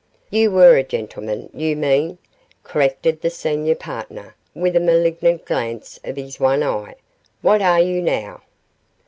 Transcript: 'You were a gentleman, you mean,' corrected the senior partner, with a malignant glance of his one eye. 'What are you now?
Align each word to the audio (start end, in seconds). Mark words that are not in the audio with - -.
'You 0.31 0.49
were 0.49 0.77
a 0.77 0.83
gentleman, 0.83 1.51
you 1.53 1.75
mean,' 1.75 2.17
corrected 2.63 3.21
the 3.21 3.29
senior 3.29 3.75
partner, 3.75 4.35
with 4.55 4.75
a 4.75 4.79
malignant 4.79 5.45
glance 5.45 5.99
of 6.03 6.15
his 6.15 6.39
one 6.39 6.63
eye. 6.63 6.95
'What 7.43 7.61
are 7.61 7.81
you 7.81 8.01
now? 8.01 8.41